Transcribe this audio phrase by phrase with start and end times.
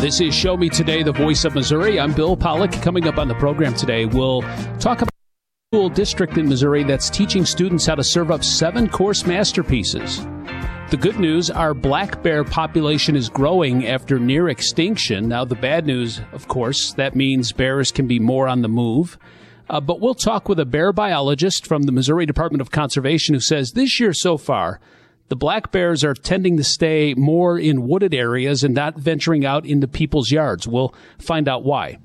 [0.00, 2.00] This is Show Me Today, the voice of Missouri.
[2.00, 2.72] I'm Bill Pollock.
[2.80, 4.40] Coming up on the program today, we'll
[4.78, 8.88] talk about a school district in Missouri that's teaching students how to serve up seven
[8.88, 10.24] course masterpieces.
[10.88, 15.28] The good news our black bear population is growing after near extinction.
[15.28, 19.18] Now, the bad news, of course, that means bears can be more on the move.
[19.68, 23.40] Uh, but we'll talk with a bear biologist from the Missouri Department of Conservation who
[23.40, 24.80] says this year so far,
[25.30, 29.64] the black bears are tending to stay more in wooded areas and not venturing out
[29.64, 30.66] into people's yards.
[30.66, 31.98] We'll find out why.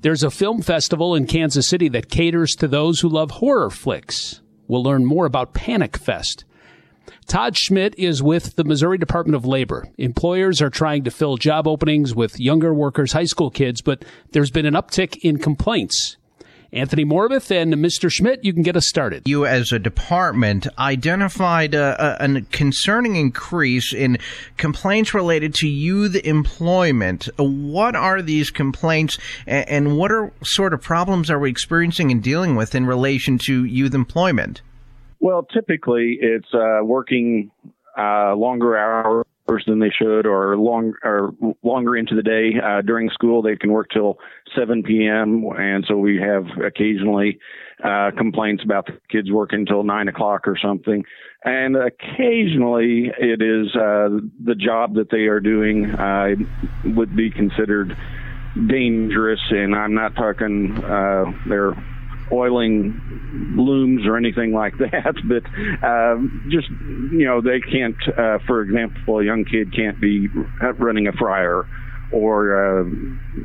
[0.00, 4.40] There's a film festival in Kansas City that caters to those who love horror flicks.
[4.66, 6.46] We'll learn more about Panic Fest.
[7.26, 9.86] Todd Schmitt is with the Missouri Department of Labor.
[9.98, 14.50] Employers are trying to fill job openings with younger workers, high school kids, but there's
[14.50, 16.16] been an uptick in complaints
[16.72, 18.10] Anthony Morvith and Mr.
[18.10, 19.26] Schmitt, you can get us started.
[19.26, 24.18] You, as a department, identified a, a, a concerning increase in
[24.56, 27.28] complaints related to youth employment.
[27.36, 32.22] What are these complaints, and, and what are sort of problems are we experiencing and
[32.22, 34.62] dealing with in relation to youth employment?
[35.18, 37.50] Well, typically it's uh, working
[37.98, 39.26] uh, longer hours
[39.66, 42.52] than they should, or long or longer into the day.
[42.62, 44.18] Uh, during school, they can work till
[44.56, 45.44] 7 p.m.
[45.56, 47.38] And so we have occasionally
[47.82, 51.04] uh, complaints about the kids working till nine o'clock or something.
[51.44, 56.34] And occasionally, it is uh, the job that they are doing uh,
[56.84, 57.96] would be considered
[58.68, 59.40] dangerous.
[59.50, 61.74] And I'm not talking uh, they're
[62.32, 63.00] oiling
[63.56, 65.44] looms or anything like that, but
[65.86, 66.16] uh,
[66.48, 66.68] just
[67.12, 67.96] you know they can't.
[68.08, 70.28] Uh, for example, a young kid can't be
[70.78, 71.66] running a fryer
[72.12, 72.84] or uh,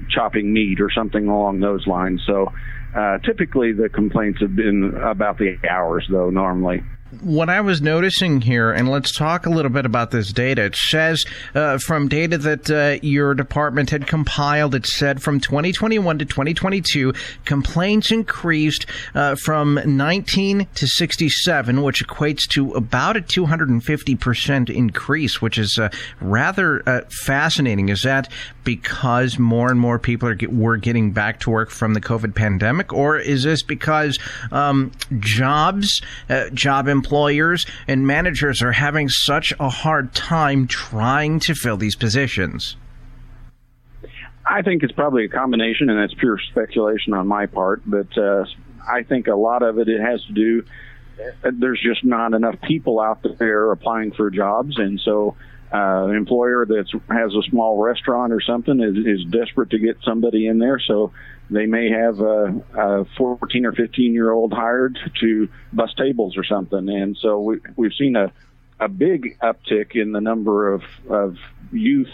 [0.09, 2.21] chopping meat or something along those lines.
[2.25, 2.51] So
[2.95, 6.81] uh, typically the complaints have been about the hours, though normally
[7.21, 10.63] what I was noticing here, and let's talk a little bit about this data.
[10.65, 16.19] It says uh, from data that uh, your department had compiled, it said from 2021
[16.19, 17.13] to 2022,
[17.45, 25.59] complaints increased uh, from 19 to 67, which equates to about a 250% increase, which
[25.59, 27.89] is uh, rather uh, fascinating.
[27.89, 28.31] Is that
[28.63, 32.33] because more and more people are get, were getting back to work from the COVID
[32.33, 34.17] pandemic, or is this because
[34.51, 41.53] um, jobs, uh, job employers and managers are having such a hard time trying to
[41.53, 42.77] fill these positions?
[44.47, 47.81] I think it's probably a combination, and that's pure speculation on my part.
[47.85, 48.45] But uh,
[48.87, 50.63] I think a lot of it it has to do.
[51.43, 55.35] Uh, there's just not enough people out there applying for jobs, and so
[55.73, 59.97] uh, an employer that has a small restaurant or something is, is desperate to get
[60.03, 60.79] somebody in there.
[60.79, 61.11] So
[61.49, 66.43] they may have a, a 14 or 15 year old hired to bus tables or
[66.43, 66.89] something.
[66.89, 68.31] And so we, we've seen a,
[68.79, 71.37] a big uptick in the number of, of
[71.71, 72.11] youth.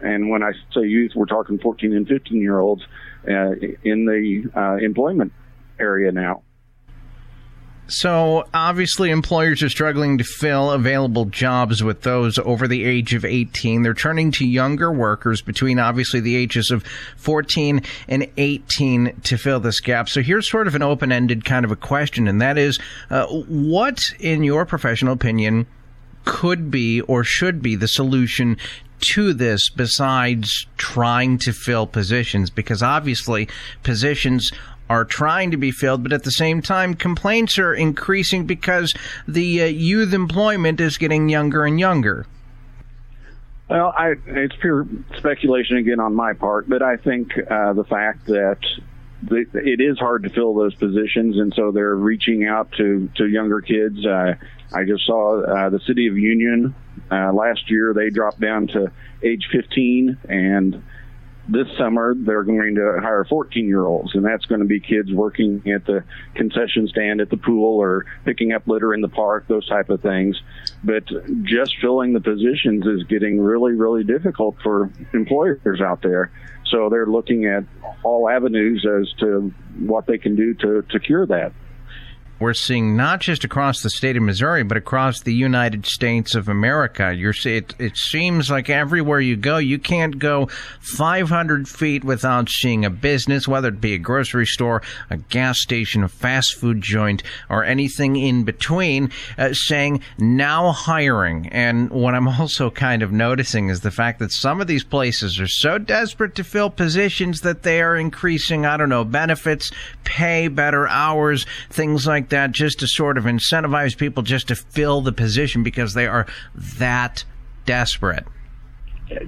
[0.00, 2.82] And when I say youth, we're talking 14 and 15 year olds
[3.26, 3.52] uh,
[3.84, 5.32] in the uh, employment
[5.78, 6.42] area now.
[7.88, 13.24] So obviously, employers are struggling to fill available jobs with those over the age of
[13.24, 13.82] 18.
[13.82, 16.84] They're turning to younger workers between obviously the ages of
[17.16, 20.08] 14 and 18 to fill this gap.
[20.08, 22.78] So here's sort of an open ended kind of a question, and that is
[23.10, 25.66] uh, what, in your professional opinion,
[26.24, 28.56] could be or should be the solution
[29.00, 32.48] to this besides trying to fill positions?
[32.48, 33.48] Because obviously,
[33.82, 34.52] positions
[34.92, 38.94] are trying to be filled, but at the same time, complaints are increasing because
[39.26, 42.26] the uh, youth employment is getting younger and younger.
[43.70, 44.86] Well, I, it's pure
[45.16, 48.58] speculation again on my part, but I think uh, the fact that
[49.22, 53.26] the, it is hard to fill those positions, and so they're reaching out to to
[53.26, 54.04] younger kids.
[54.04, 54.34] Uh,
[54.74, 56.74] I just saw uh, the city of Union
[57.10, 58.92] uh, last year; they dropped down to
[59.22, 60.82] age 15, and
[61.48, 65.12] this summer they're going to hire 14 year olds and that's going to be kids
[65.12, 66.04] working at the
[66.34, 70.00] concession stand at the pool or picking up litter in the park those type of
[70.00, 70.40] things.
[70.84, 71.04] But
[71.42, 76.30] just filling the positions is getting really really difficult for employers out there.
[76.66, 77.64] So they're looking at
[78.02, 81.52] all avenues as to what they can do to, to cure that
[82.42, 86.48] we're seeing not just across the state of Missouri, but across the United States of
[86.48, 87.14] America.
[87.14, 90.48] You're, it, it seems like everywhere you go, you can't go
[90.80, 96.02] 500 feet without seeing a business, whether it be a grocery store, a gas station,
[96.02, 101.46] a fast food joint, or anything in between, uh, saying now hiring.
[101.48, 105.38] And what I'm also kind of noticing is the fact that some of these places
[105.38, 109.70] are so desperate to fill positions that they are increasing, I don't know, benefits,
[110.02, 115.00] pay, better hours, things like that just to sort of incentivize people just to fill
[115.00, 117.24] the position because they are that
[117.64, 118.24] desperate.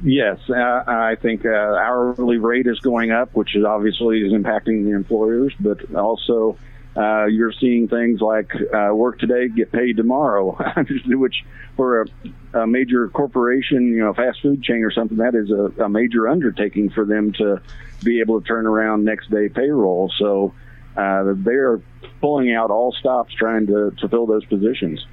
[0.02, 0.54] Yes, uh,
[0.86, 5.52] I think uh, hourly rate is going up, which is obviously is impacting the employers,
[5.60, 6.56] but also
[6.96, 10.56] uh, you're seeing things like uh, work today, get paid tomorrow,
[11.06, 11.44] which
[11.76, 12.06] for a,
[12.60, 16.28] a, major corporation, you know, fast food chain or something, that is a, a, major
[16.28, 17.60] undertaking for them to
[18.04, 20.10] be able to turn around next day payroll.
[20.18, 20.54] So
[20.96, 21.80] uh, they're
[22.20, 25.04] pulling out all stops trying to, to fill those positions.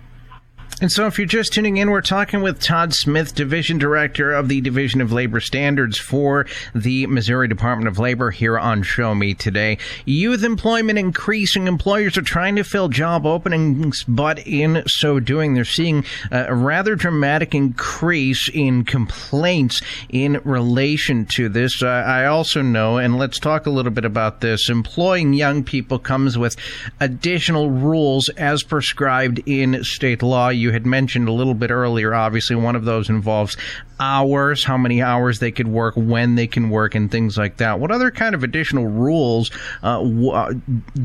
[0.81, 4.49] And so, if you're just tuning in, we're talking with Todd Schmitt, Division Director of
[4.49, 9.35] the Division of Labor Standards for the Missouri Department of Labor, here on Show Me
[9.35, 9.77] Today.
[10.05, 11.67] Youth employment increasing.
[11.67, 16.95] Employers are trying to fill job openings, but in so doing, they're seeing a rather
[16.95, 21.83] dramatic increase in complaints in relation to this.
[21.83, 26.39] I also know, and let's talk a little bit about this, employing young people comes
[26.39, 26.55] with
[26.99, 30.49] additional rules as prescribed in state law.
[30.49, 32.13] You had mentioned a little bit earlier.
[32.13, 33.57] Obviously, one of those involves
[33.99, 37.79] hours, how many hours they could work, when they can work, and things like that.
[37.79, 39.51] What other kind of additional rules
[39.83, 40.53] uh, w- uh,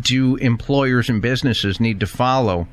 [0.00, 2.68] do employers and businesses need to follow?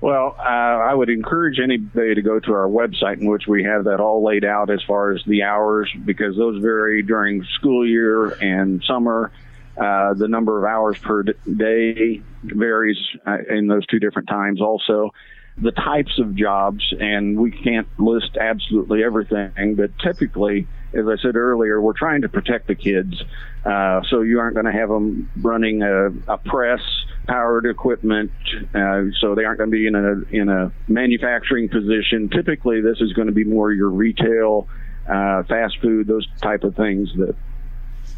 [0.00, 3.84] Well, uh, I would encourage anybody to go to our website in which we have
[3.84, 8.30] that all laid out as far as the hours, because those vary during school year
[8.42, 9.30] and summer.
[9.74, 15.10] Uh, the number of hours per day varies uh, in those two different times also
[15.58, 21.36] the types of jobs, and we can't list absolutely everything, but typically, as I said
[21.36, 23.22] earlier, we're trying to protect the kids.
[23.64, 26.80] Uh, so you aren't going to have them running a, a press,
[27.26, 28.32] powered equipment,
[28.74, 32.28] uh, so they aren't going to be in a in a manufacturing position.
[32.28, 34.68] Typically, this is going to be more your retail,
[35.06, 37.36] uh, fast food, those type of things that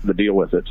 [0.04, 0.68] that deal with it.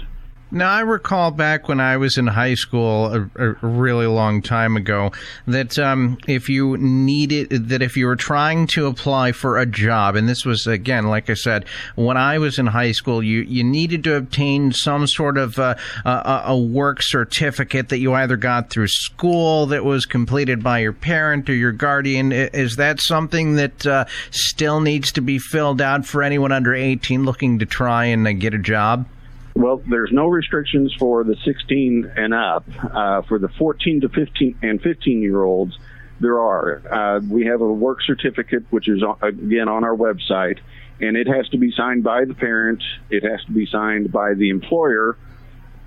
[0.54, 4.78] Now, I recall back when I was in high school a, a really long time
[4.78, 5.12] ago
[5.48, 10.16] that um, if you needed, that if you were trying to apply for a job,
[10.16, 11.66] and this was, again, like I said,
[11.96, 15.74] when I was in high school, you, you needed to obtain some sort of uh,
[16.06, 20.94] a, a work certificate that you either got through school that was completed by your
[20.94, 22.32] parent or your guardian.
[22.32, 27.26] Is that something that uh, still needs to be filled out for anyone under 18
[27.26, 29.08] looking to try and uh, get a job?
[29.56, 32.66] Well, there's no restrictions for the 16 and up.
[32.84, 35.78] Uh, for the 14 to 15 and 15 year olds,
[36.20, 36.82] there are.
[36.92, 40.60] Uh, we have a work certificate, which is again on our website,
[41.00, 42.82] and it has to be signed by the parent.
[43.10, 45.18] It has to be signed by the employer,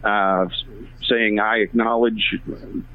[0.06, 0.47] uh,
[1.08, 2.38] saying I acknowledge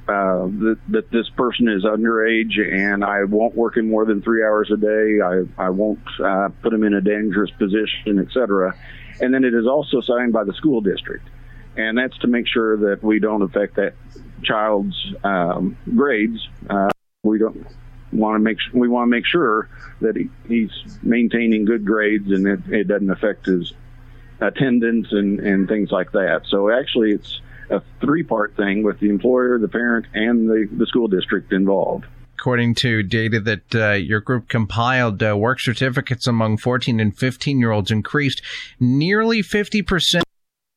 [0.07, 4.43] uh, that, that this person is underage and I won't work in more than three
[4.43, 5.19] hours a day.
[5.23, 8.75] I I won't uh, put him in a dangerous position, etc
[9.21, 11.27] and then it is also signed by the school district,
[11.77, 13.93] and that's to make sure that we don't affect that
[14.43, 16.47] child's um, grades.
[16.69, 16.89] Uh,
[17.23, 17.65] we don't
[18.11, 19.69] want to make we want to make sure
[20.01, 20.71] that he, he's
[21.01, 23.73] maintaining good grades and it, it doesn't affect his
[24.41, 26.41] attendance and, and things like that.
[26.49, 27.39] So actually, it's
[27.69, 32.05] a three part thing with the employer, the parent, and the, the school district involved
[32.37, 37.59] according to data that uh, your group compiled, uh, work certificates among 14 and 15
[37.59, 38.41] year olds increased
[38.79, 40.23] nearly 50%.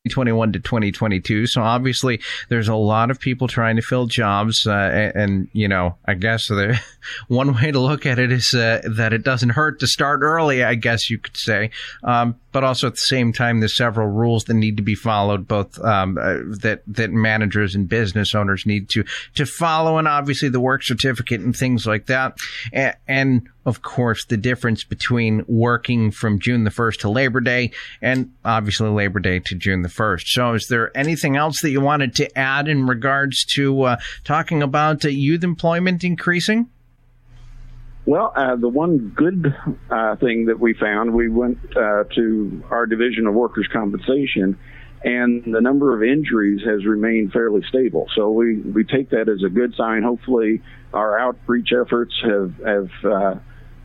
[0.05, 1.47] 2021 to 2022.
[1.47, 5.67] So obviously, there's a lot of people trying to fill jobs, uh, and, and, you
[5.67, 6.79] know, I guess the
[7.27, 10.63] one way to look at it is uh, that it doesn't hurt to start early.
[10.63, 11.71] I guess you could say.
[12.03, 15.47] Um, but also at the same time, there's several rules that need to be followed,
[15.47, 19.03] both um, uh, that that managers and business owners need to
[19.35, 22.37] to follow, and obviously the work certificate and things like that,
[22.71, 27.71] and, and of course the difference between working from June the first to Labor Day,
[28.01, 30.27] and obviously Labor Day to June the first.
[30.27, 34.61] So, is there anything else that you wanted to add in regards to uh, talking
[34.61, 36.69] about uh, youth employment increasing?
[38.05, 39.55] Well, uh, the one good
[39.89, 44.59] uh, thing that we found, we went uh, to our division of workers' compensation,
[45.03, 48.07] and the number of injuries has remained fairly stable.
[48.15, 50.03] So we, we take that as a good sign.
[50.03, 50.61] Hopefully,
[50.93, 53.35] our outreach efforts have have uh,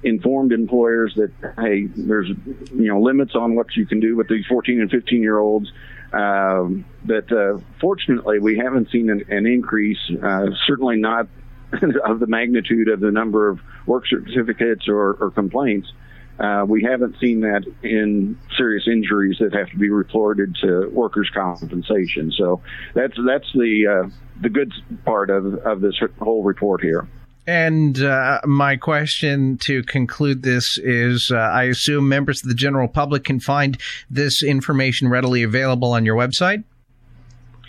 [0.03, 4.47] informed employers that hey, there's you know limits on what you can do with these
[4.47, 5.71] 14 and 15 year olds.
[6.13, 9.99] Um, but uh, fortunately, we haven't seen an, an increase.
[10.23, 11.29] Uh, certainly not
[12.05, 15.93] of the magnitude of the number of work certificates or, or complaints.
[16.39, 21.31] Uh, we haven't seen that in serious injuries that have to be reported to workers'
[21.35, 22.33] compensation.
[22.33, 22.63] So
[22.95, 24.73] that's that's the uh, the good
[25.05, 27.07] part of of this whole report here.
[27.51, 32.87] And uh, my question to conclude this is: uh, I assume members of the general
[32.87, 33.77] public can find
[34.09, 36.63] this information readily available on your website.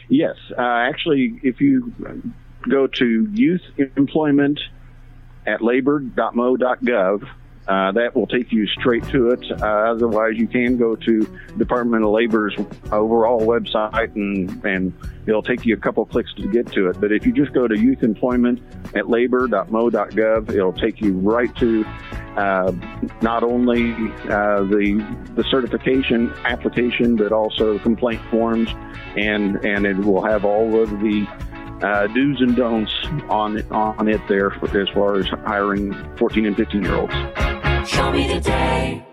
[0.07, 1.91] Yes, uh, actually, if you
[2.69, 3.61] go to youth
[3.97, 4.59] employment
[5.47, 7.27] at labor.mo.gov.
[7.71, 9.49] Uh, that will take you straight to it.
[9.49, 11.25] Uh, otherwise, you can go to
[11.57, 12.53] Department of Labor's
[12.91, 14.91] overall website and, and
[15.25, 16.99] it'll take you a couple clicks to get to it.
[16.99, 18.61] But if you just go to youth employment
[18.93, 21.85] at labor.mo.gov, it'll take you right to
[22.35, 22.73] uh,
[23.21, 28.69] not only uh, the the certification application, but also complaint forms,
[29.15, 31.25] and and it will have all of the
[31.81, 32.93] uh, do's and don'ts
[33.29, 37.60] on on it there for, as far as hiring 14 and 15 year olds.
[37.85, 39.03] Show Me Today.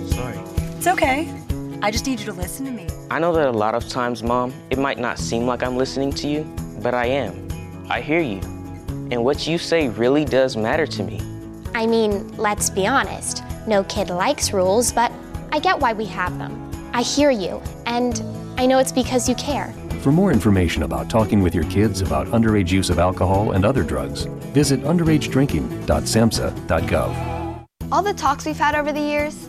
[0.08, 0.38] sorry.
[0.78, 1.45] It's okay.
[1.82, 2.86] I just need you to listen to me.
[3.10, 6.12] I know that a lot of times, Mom, it might not seem like I'm listening
[6.12, 6.44] to you,
[6.82, 7.48] but I am.
[7.88, 8.40] I hear you.
[9.10, 11.20] And what you say really does matter to me.
[11.74, 13.42] I mean, let's be honest.
[13.66, 15.12] No kid likes rules, but
[15.52, 16.62] I get why we have them.
[16.92, 18.22] I hear you, and
[18.56, 19.72] I know it's because you care.
[20.00, 23.82] For more information about talking with your kids about underage use of alcohol and other
[23.82, 27.66] drugs, visit underagedrinking.samhsa.gov.
[27.92, 29.48] All the talks we've had over the years,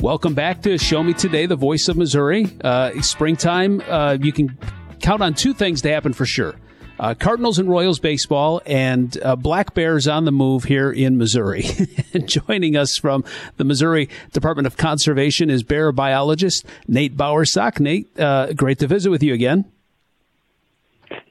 [0.00, 2.46] Welcome back to Show Me Today, the voice of Missouri.
[2.62, 4.56] Uh, springtime, uh, you can
[5.00, 6.54] count on two things to happen for sure.
[7.00, 11.64] Uh, Cardinals and Royals baseball and uh, Black Bears on the move here in Missouri.
[12.26, 13.24] joining us from
[13.56, 17.80] the Missouri Department of Conservation is bear biologist Nate Bowersock.
[17.80, 19.64] Nate, uh, great to visit with you again.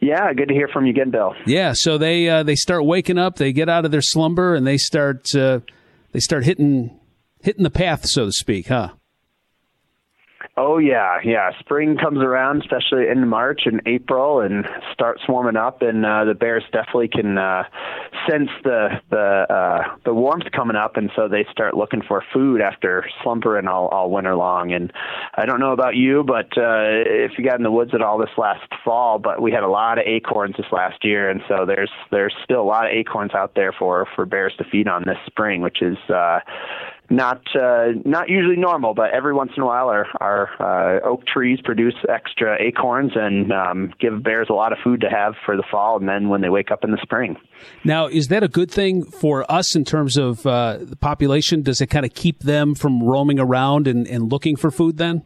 [0.02, 1.34] Yeah, good to hear from you again, Bill.
[1.46, 4.68] Yeah, so they uh, they start waking up, they get out of their slumber, and
[4.68, 6.92] they start they start hitting
[7.42, 8.92] hitting the path, so to speak, huh?
[10.60, 11.52] Oh yeah, yeah.
[11.60, 16.34] Spring comes around, especially in March and April, and starts warming up, and uh, the
[16.34, 17.64] bears definitely can uh,
[18.28, 22.60] sense the the uh, the warmth coming up, and so they start looking for food
[22.60, 24.74] after slumbering all all winter long.
[24.74, 24.92] And
[25.36, 28.18] I don't know about you, but uh, if you got in the woods at all
[28.18, 31.68] this last fall, but we had a lot of acorns this last year, and so
[31.68, 35.04] there's there's still a lot of acorns out there for for bears to feed on
[35.06, 35.98] this spring, which is.
[36.10, 36.40] Uh,
[37.10, 41.26] not uh, not usually normal, but every once in a while our our uh, oak
[41.26, 45.56] trees produce extra acorns and um, give bears a lot of food to have for
[45.56, 47.38] the fall, and then when they wake up in the spring.
[47.84, 51.62] Now, is that a good thing for us in terms of uh, the population?
[51.62, 55.24] Does it kind of keep them from roaming around and, and looking for food then?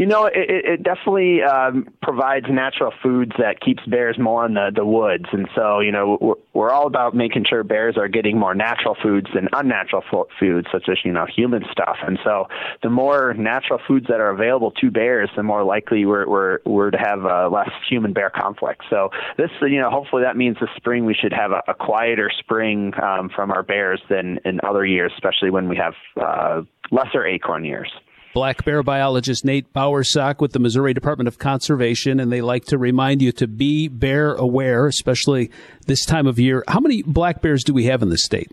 [0.00, 4.70] You know, it, it definitely um, provides natural foods that keeps bears more in the,
[4.74, 5.26] the woods.
[5.30, 8.96] And so, you know, we're, we're all about making sure bears are getting more natural
[9.02, 10.02] foods than unnatural
[10.40, 11.98] foods, such as, you know, human stuff.
[12.00, 12.46] And so
[12.82, 16.90] the more natural foods that are available to bears, the more likely we're, we're, we're
[16.92, 18.84] to have uh, less human bear conflict.
[18.88, 22.30] So this, you know, hopefully that means this spring we should have a, a quieter
[22.38, 27.26] spring um, from our bears than in other years, especially when we have uh, lesser
[27.26, 27.92] acorn years.
[28.32, 32.78] Black bear biologist Nate Bowersock with the Missouri Department of Conservation, and they like to
[32.78, 35.50] remind you to be bear aware, especially
[35.86, 36.62] this time of year.
[36.68, 38.52] How many black bears do we have in the state?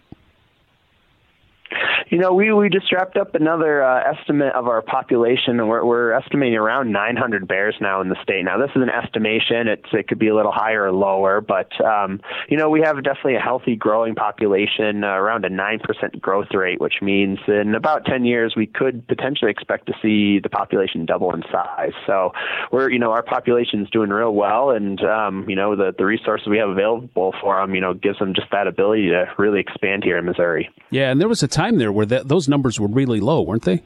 [2.09, 6.13] You know, we, we just wrapped up another uh, estimate of our population, we're, we're
[6.13, 8.43] estimating around 900 bears now in the state.
[8.45, 11.69] Now, this is an estimation; it's it could be a little higher or lower, but
[11.83, 16.21] um, you know, we have definitely a healthy, growing population, uh, around a nine percent
[16.21, 20.49] growth rate, which means in about 10 years we could potentially expect to see the
[20.49, 21.93] population double in size.
[22.05, 22.31] So,
[22.71, 26.05] we're you know, our population is doing real well, and um, you know, the the
[26.05, 29.59] resources we have available for them, you know, gives them just that ability to really
[29.59, 30.69] expand here in Missouri.
[30.89, 33.63] Yeah, and there was a time there where that, those numbers were really low, weren't
[33.63, 33.81] they?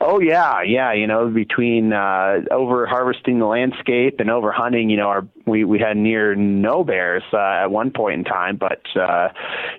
[0.00, 0.92] Oh yeah, yeah.
[0.92, 5.64] You know, between uh, over harvesting the landscape and over hunting, you know, our we
[5.64, 8.56] we had near no bears uh, at one point in time.
[8.56, 9.28] But uh,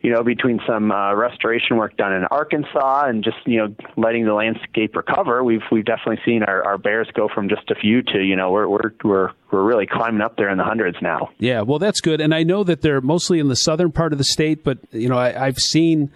[0.01, 4.25] you know, between some uh, restoration work done in Arkansas and just you know letting
[4.25, 8.03] the landscape recover, we've we've definitely seen our, our bears go from just a few
[8.03, 11.29] to you know we're we're we're we're really climbing up there in the hundreds now.
[11.39, 12.21] Yeah, well, that's good.
[12.21, 15.09] And I know that they're mostly in the southern part of the state, but you
[15.09, 16.11] know, I, I've seen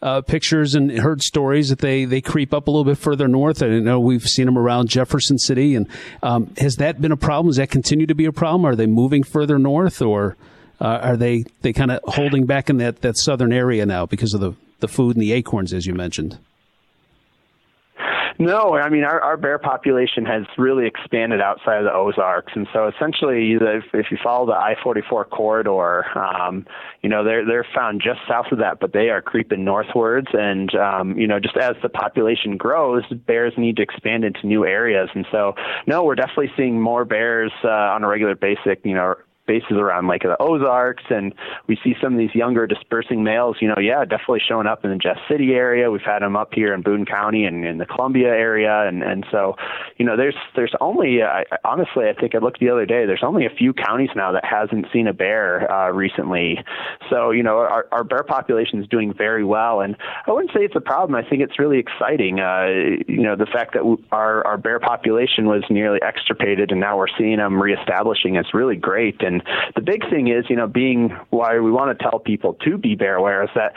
[0.00, 3.62] uh, pictures and heard stories that they, they creep up a little bit further north.
[3.62, 5.74] I know we've seen them around Jefferson City.
[5.74, 5.88] And
[6.22, 7.48] um, has that been a problem?
[7.48, 8.64] Does that continue to be a problem?
[8.64, 10.36] Are they moving further north, or
[10.80, 14.34] uh, are they they kind of holding back in that, that southern area now because
[14.34, 16.38] of the, the food and the acorns, as you mentioned?
[18.40, 22.68] No, I mean our, our bear population has really expanded outside of the Ozarks, and
[22.72, 26.64] so essentially, if, if you follow the I-44 corridor, um,
[27.02, 30.72] you know they're they're found just south of that, but they are creeping northwards, and
[30.76, 35.08] um, you know just as the population grows, bears need to expand into new areas,
[35.16, 35.56] and so
[35.88, 38.76] no, we're definitely seeing more bears uh, on a regular basis.
[38.84, 39.16] You know,
[39.48, 41.34] bases around Lake of the Ozarks, and
[41.66, 43.56] we see some of these younger dispersing males.
[43.60, 45.90] You know, yeah, definitely showing up in the Jeff City area.
[45.90, 49.26] We've had them up here in Boone County and in the Columbia area, and and
[49.32, 49.56] so,
[49.96, 53.06] you know, there's there's only uh, honestly, I think I looked the other day.
[53.06, 56.58] There's only a few counties now that hasn't seen a bear uh, recently.
[57.10, 60.60] So you know, our our bear population is doing very well, and I wouldn't say
[60.60, 61.14] it's a problem.
[61.14, 62.40] I think it's really exciting.
[62.40, 62.66] Uh,
[63.08, 63.82] you know, the fact that
[64.12, 68.36] our our bear population was nearly extirpated, and now we're seeing them reestablishing.
[68.36, 71.96] It's really great, and and the big thing is, you know, being why we want
[71.96, 73.74] to tell people to be bear aware is that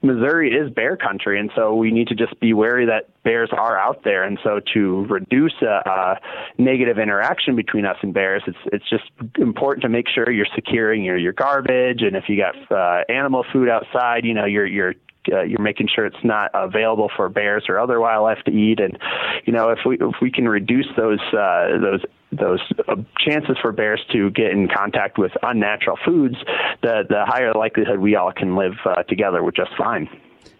[0.00, 3.76] Missouri is bear country, and so we need to just be wary that bears are
[3.76, 4.22] out there.
[4.22, 6.20] And so, to reduce a, a
[6.56, 11.02] negative interaction between us and bears, it's it's just important to make sure you're securing
[11.02, 14.94] your your garbage, and if you got uh, animal food outside, you know, you're you're
[15.32, 18.78] uh, you're making sure it's not available for bears or other wildlife to eat.
[18.78, 18.96] And
[19.44, 23.72] you know, if we if we can reduce those uh, those those uh, chances for
[23.72, 26.36] bears to get in contact with unnatural foods,
[26.82, 30.08] the the higher likelihood we all can live uh, together with just fine.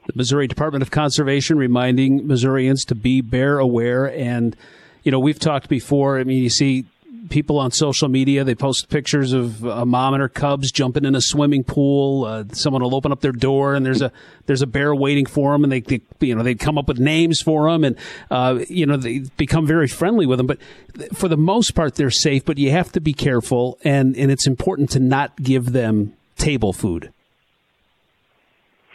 [0.07, 4.57] The Missouri Department of Conservation reminding Missourians to be bear aware and
[5.03, 6.19] you know we've talked before.
[6.19, 6.87] I mean, you see
[7.29, 8.45] people on social media.
[8.45, 12.25] They post pictures of a mom and her cubs jumping in a swimming pool.
[12.25, 14.13] Uh, someone will open up their door and there's a
[14.47, 16.99] there's a bear waiting for them, and they, they you know they come up with
[16.99, 17.97] names for them, and
[18.31, 20.47] uh, you know they become very friendly with them.
[20.47, 20.59] But
[21.15, 22.45] for the most part, they're safe.
[22.45, 26.73] But you have to be careful, and and it's important to not give them table
[26.73, 27.13] food.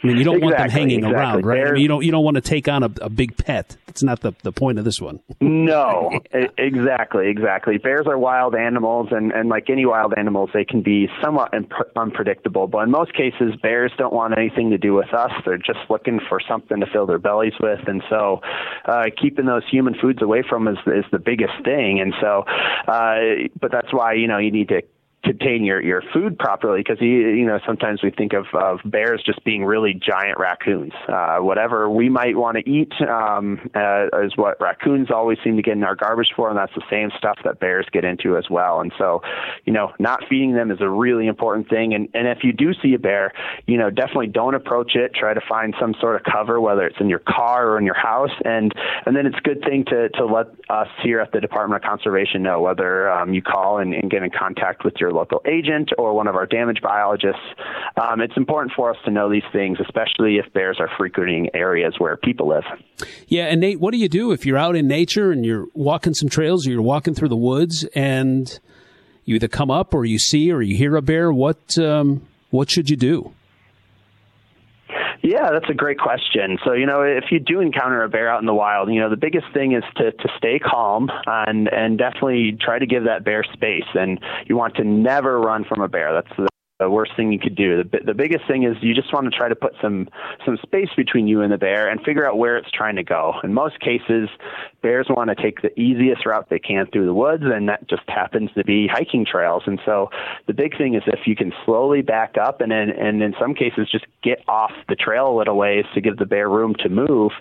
[0.04, 1.18] I mean, you don't exactly, want them hanging exactly.
[1.18, 1.66] around, right?
[1.66, 3.76] I mean, you don't you don't want to take on a, a big pet.
[3.86, 5.20] That's not the the point of this one.
[5.40, 6.20] no,
[6.58, 7.78] exactly, exactly.
[7.78, 11.72] Bears are wild animals, and and like any wild animals, they can be somewhat imp-
[11.96, 12.66] unpredictable.
[12.66, 15.30] But in most cases, bears don't want anything to do with us.
[15.46, 18.42] They're just looking for something to fill their bellies with, and so
[18.84, 22.00] uh, keeping those human foods away from is is the biggest thing.
[22.00, 22.44] And so,
[22.86, 24.82] uh, but that's why you know you need to
[25.24, 29.22] contain your your food properly because you you know sometimes we think of of bears
[29.24, 30.92] just being really giant raccoons.
[31.08, 35.62] Uh whatever we might want to eat um uh, is what raccoons always seem to
[35.62, 38.44] get in our garbage for and that's the same stuff that bears get into as
[38.50, 38.80] well.
[38.80, 39.22] And so
[39.64, 41.94] you know not feeding them is a really important thing.
[41.94, 43.32] And and if you do see a bear
[43.66, 45.14] you know definitely don't approach it.
[45.14, 47.98] Try to find some sort of cover whether it's in your car or in your
[47.98, 48.32] house.
[48.44, 48.72] And
[49.06, 51.88] and then it's a good thing to to let us here at the Department of
[51.88, 55.90] Conservation know whether um, you call and, and get in contact with your local agent
[55.96, 57.40] or one of our damage biologists.
[57.96, 61.94] Um, it's important for us to know these things, especially if bears are frequenting areas
[61.98, 62.64] where people live.
[63.28, 66.14] Yeah, and Nate, what do you do if you're out in nature and you're walking
[66.14, 68.58] some trails or you're walking through the woods and
[69.24, 71.32] you either come up or you see or you hear a bear?
[71.32, 73.32] What um, what should you do?
[75.24, 76.58] Yeah, that's a great question.
[76.62, 79.08] So, you know, if you do encounter a bear out in the wild, you know,
[79.08, 83.24] the biggest thing is to, to stay calm and, and definitely try to give that
[83.24, 83.88] bear space.
[83.94, 86.12] And you want to never run from a bear.
[86.12, 86.53] That's
[86.84, 87.82] the worst thing you could do.
[87.84, 90.08] The, the biggest thing is you just want to try to put some
[90.44, 93.34] some space between you and the bear and figure out where it's trying to go.
[93.42, 94.28] In most cases,
[94.82, 98.02] bears want to take the easiest route they can through the woods, and that just
[98.08, 99.62] happens to be hiking trails.
[99.66, 100.10] And so
[100.46, 103.54] the big thing is if you can slowly back up and in, and in some
[103.54, 106.88] cases just get off the trail a little ways to give the bear room to
[106.88, 107.32] move,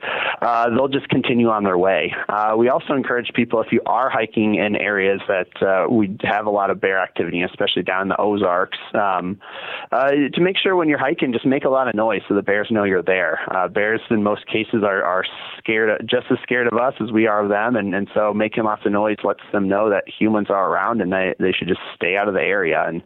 [0.41, 2.13] uh, they'll just continue on their way.
[2.29, 6.45] Uh, we also encourage people if you are hiking in areas that uh, we have
[6.45, 8.77] a lot of bear activity, especially down in the Ozarks.
[8.93, 9.32] Um,
[9.91, 12.41] uh, to make sure when you're hiking, just make a lot of noise so the
[12.41, 13.39] bears know you're there.
[13.55, 15.23] Uh, bears, in most cases, are, are
[15.57, 18.63] scared, just as scared of us as we are of them, and, and so making
[18.63, 21.81] lots of noise lets them know that humans are around and they, they should just
[21.95, 22.83] stay out of the area.
[22.87, 23.01] And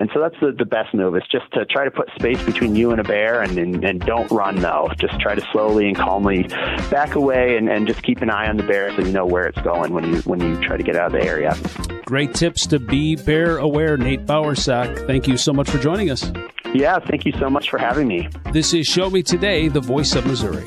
[0.00, 1.16] and so that's the, the best move.
[1.16, 4.00] Is just to try to put space between you and a bear, and and, and
[4.00, 4.88] don't run though.
[4.98, 6.44] Just try to slowly and calmly
[6.90, 9.46] back away, and, and just keep an eye on the bear so you know where
[9.46, 11.56] it's going when you when you try to get out of the area.
[12.04, 15.06] Great tips to be bear aware, Nate Bowersock.
[15.06, 16.30] Thank you so much for joining us.
[16.74, 18.28] Yeah, thank you so much for having me.
[18.52, 20.66] This is Show Me Today, the voice of Missouri.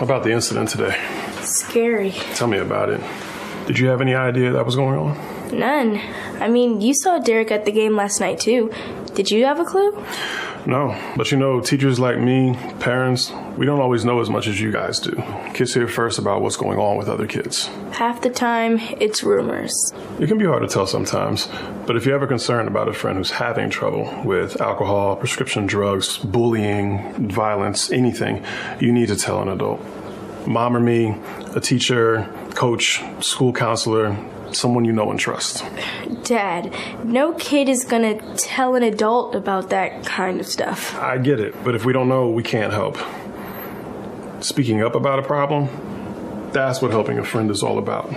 [0.01, 1.01] about the incident today.
[1.41, 2.11] Scary.
[2.35, 3.01] Tell me about it.
[3.67, 5.59] Did you have any idea that was going on?
[5.59, 6.01] None.
[6.41, 8.71] I mean, you saw Derek at the game last night too.
[9.15, 9.93] Did you have a clue?
[10.67, 14.61] No, but you know, teachers like me, parents, We don't always know as much as
[14.61, 15.23] you guys do.
[15.53, 17.67] Kids hear first about what's going on with other kids.
[17.93, 19.75] Half the time, it's rumors.
[20.19, 21.49] It can be hard to tell sometimes,
[21.87, 26.17] but if you're ever concerned about a friend who's having trouble with alcohol, prescription drugs,
[26.19, 28.45] bullying, violence, anything,
[28.81, 29.81] you need to tell an adult.
[30.47, 31.15] Mom or me,
[31.55, 34.17] a teacher, coach, school counselor,
[34.53, 35.65] someone you know and trust.
[36.25, 40.97] Dad, no kid is gonna tell an adult about that kind of stuff.
[40.97, 42.97] I get it, but if we don't know, we can't help.
[44.43, 45.69] Speaking up about a problem,
[46.53, 48.11] that's what helping a friend is all about.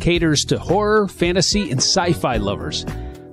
[0.00, 2.84] caters to horror, fantasy, and sci fi lovers.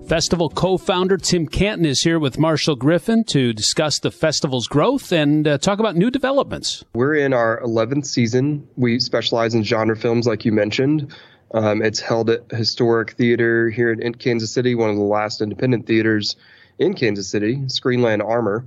[0.07, 5.11] Festival co founder Tim Canton is here with Marshall Griffin to discuss the festival's growth
[5.11, 6.85] and uh, talk about new developments.
[6.93, 8.69] We're in our 11th season.
[8.77, 11.13] We specialize in genre films, like you mentioned.
[11.53, 15.87] Um, it's held at Historic Theater here in Kansas City, one of the last independent
[15.87, 16.37] theaters
[16.79, 18.65] in Kansas City, Screenland Armour.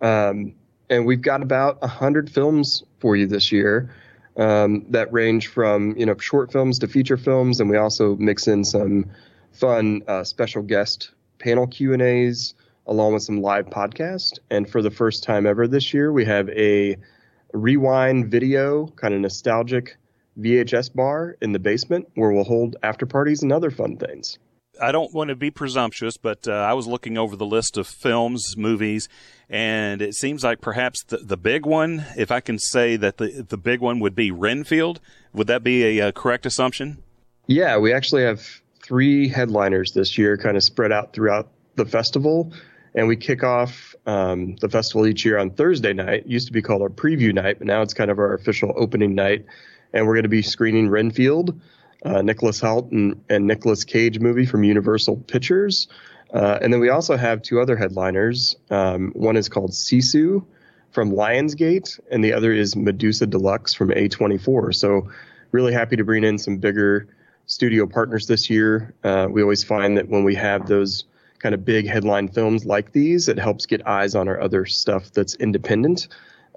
[0.00, 0.54] Um,
[0.88, 3.94] and we've got about 100 films for you this year
[4.38, 8.46] um, that range from you know short films to feature films and we also mix
[8.46, 9.04] in some
[9.58, 12.54] fun uh, special guest panel q&a's
[12.86, 16.48] along with some live podcast and for the first time ever this year we have
[16.50, 16.96] a
[17.52, 19.96] rewind video kind of nostalgic
[20.38, 24.38] vhs bar in the basement where we'll hold after parties and other fun things
[24.80, 27.88] I don't want to be presumptuous, but uh, I was looking over the list of
[27.88, 29.08] films, movies,
[29.50, 33.44] and it seems like perhaps the, the big one, if I can say that the
[33.48, 35.00] the big one would be Renfield.
[35.32, 37.02] Would that be a, a correct assumption?
[37.48, 42.52] Yeah, we actually have three headliners this year, kind of spread out throughout the festival.
[42.94, 46.20] And we kick off um, the festival each year on Thursday night.
[46.20, 48.72] It used to be called our preview night, but now it's kind of our official
[48.76, 49.44] opening night.
[49.92, 51.60] And we're going to be screening Renfield
[52.04, 55.88] uh, Nicholas Hoult and, and Nicolas Cage movie from Universal Pictures.
[56.32, 58.56] Uh, and then we also have two other headliners.
[58.70, 60.44] Um, one is called Sisu
[60.90, 64.74] from Lionsgate, and the other is Medusa Deluxe from A24.
[64.74, 65.10] So,
[65.52, 67.08] really happy to bring in some bigger
[67.48, 68.94] studio partners this year.
[69.02, 71.04] Uh, we always find that when we have those
[71.38, 75.10] kind of big headline films like these, it helps get eyes on our other stuff
[75.12, 76.08] that's independent.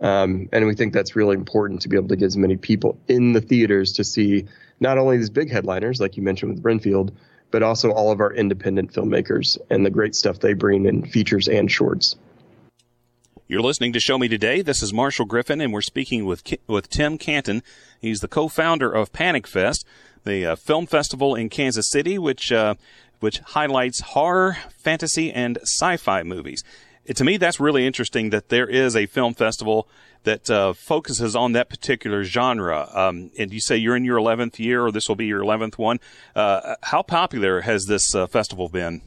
[0.02, 3.00] Um, and we think that's really important to be able to get as many people
[3.08, 4.46] in the theaters to see
[4.80, 7.12] not only these big headliners, like you mentioned with Renfield,
[7.52, 11.48] but also all of our independent filmmakers and the great stuff they bring in features
[11.48, 12.16] and shorts.
[13.52, 14.62] You're listening to Show Me Today.
[14.62, 17.64] This is Marshall Griffin, and we're speaking with with Tim Canton.
[18.00, 19.86] He's the co-founder of Panic Fest,
[20.24, 22.76] the uh, film festival in Kansas City, which uh,
[23.20, 26.64] which highlights horror, fantasy, and sci-fi movies.
[27.04, 29.86] It, to me, that's really interesting that there is a film festival
[30.24, 32.88] that uh, focuses on that particular genre.
[32.94, 35.78] Um, and you say you're in your 11th year, or this will be your 11th
[35.78, 36.00] one.
[36.34, 39.02] Uh, how popular has this uh, festival been?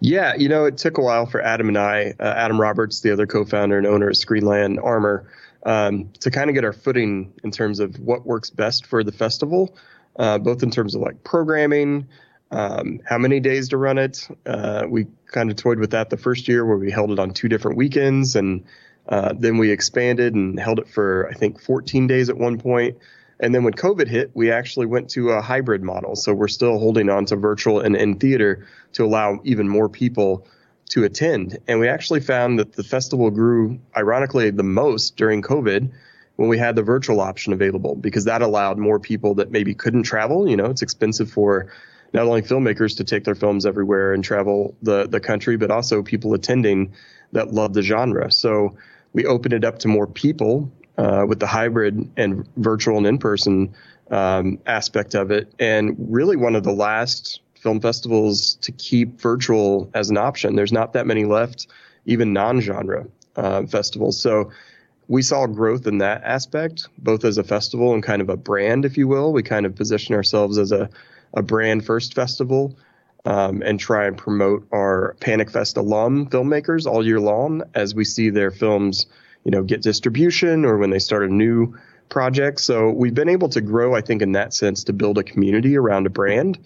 [0.00, 3.12] Yeah, you know, it took a while for Adam and I, uh, Adam Roberts, the
[3.12, 5.28] other co-founder and owner of Screenland Armour,
[5.64, 9.10] um, to kind of get our footing in terms of what works best for the
[9.10, 9.76] festival,
[10.16, 12.06] uh, both in terms of like programming,
[12.50, 14.28] um, how many days to run it.
[14.46, 17.32] Uh, we kind of toyed with that the first year where we held it on
[17.32, 18.64] two different weekends and
[19.08, 22.98] uh, then we expanded and held it for, I think, 14 days at one point.
[23.40, 26.16] And then when COVID hit, we actually went to a hybrid model.
[26.16, 30.46] So we're still holding on to virtual and in theater to allow even more people
[30.90, 31.58] to attend.
[31.68, 35.90] And we actually found that the festival grew, ironically, the most during COVID
[36.36, 40.04] when we had the virtual option available because that allowed more people that maybe couldn't
[40.04, 40.48] travel.
[40.48, 41.70] You know, it's expensive for
[42.12, 46.02] not only filmmakers to take their films everywhere and travel the, the country, but also
[46.02, 46.92] people attending
[47.32, 48.32] that love the genre.
[48.32, 48.76] So
[49.12, 53.18] we opened it up to more people uh, with the hybrid and virtual and in
[53.18, 53.74] person
[54.10, 55.52] um, aspect of it.
[55.58, 60.56] And really, one of the last film festivals to keep virtual as an option.
[60.56, 61.66] There's not that many left,
[62.06, 63.06] even non genre
[63.36, 64.20] uh, festivals.
[64.20, 64.50] So
[65.08, 68.84] we saw growth in that aspect, both as a festival and kind of a brand,
[68.84, 69.32] if you will.
[69.32, 70.90] We kind of position ourselves as a,
[71.34, 72.76] a brand first festival
[73.24, 78.04] um, and try and promote our Panic Fest alum filmmakers all year long as we
[78.04, 79.06] see their films,
[79.44, 81.76] you know, get distribution or when they start a new
[82.08, 82.60] project.
[82.60, 85.76] So we've been able to grow, I think, in that sense, to build a community
[85.76, 86.58] around a brand,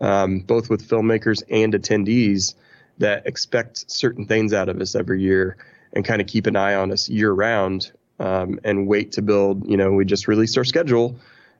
[0.00, 2.54] um, both with filmmakers and attendees
[2.98, 5.56] that expect certain things out of us every year
[5.92, 9.68] and kind of keep an eye on us year round um, and wait to build.
[9.68, 11.18] You know, we just released our schedule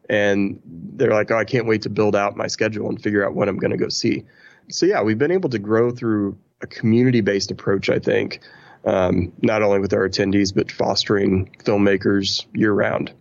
[0.09, 3.35] and they're like, oh, I can't wait to build out my schedule and figure out
[3.35, 4.25] what I'm going to go see.
[4.71, 8.41] so yeah, we've been able to grow through a community based approach, I think,
[8.85, 13.13] um, not only with our attendees, but fostering filmmakers year round.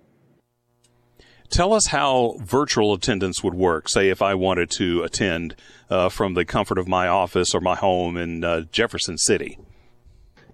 [1.49, 3.87] Tell us how virtual attendance would work.
[3.87, 5.55] Say, if I wanted to attend
[5.89, 9.57] uh, from the comfort of my office or my home in uh, Jefferson City.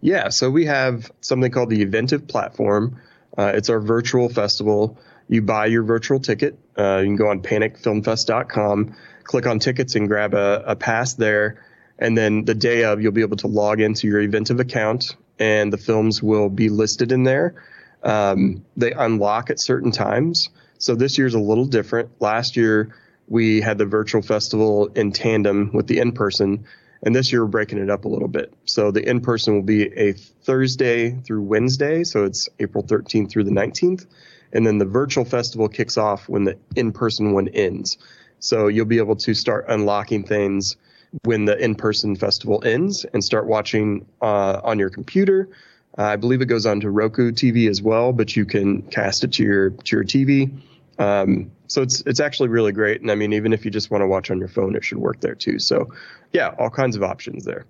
[0.02, 3.02] Yeah, so we have something called the Eventive platform.
[3.38, 5.00] Uh, it's our virtual festival.
[5.28, 6.60] You buy your virtual ticket.
[6.78, 11.64] Uh, you can go on panicfilmfest.com, click on tickets, and grab a, a pass there.
[12.00, 15.72] And then the day of, you'll be able to log into your Eventive account, and
[15.72, 17.56] the films will be listed in there.
[18.04, 20.50] Um, they unlock at certain times.
[20.78, 22.10] So this year's a little different.
[22.20, 22.94] Last year,
[23.28, 26.66] we had the virtual festival in tandem with the in person.
[27.06, 28.54] And this year we're breaking it up a little bit.
[28.66, 32.04] So the in person will be a Thursday through Wednesday.
[32.04, 34.06] So it's April 13th through the 19th.
[34.52, 37.98] And then the virtual festival kicks off when the in person one ends.
[38.40, 40.76] So you'll be able to start unlocking things
[41.24, 45.50] when the in person festival ends and start watching uh, on your computer.
[45.98, 49.24] Uh, I believe it goes on to Roku TV as well, but you can cast
[49.24, 50.52] it to your to your TV.
[51.00, 53.02] Um, so it's it's actually really great.
[53.02, 54.98] And I mean, even if you just want to watch on your phone, it should
[54.98, 55.60] work there too.
[55.60, 55.94] So
[56.32, 57.66] yeah, all kinds of options there.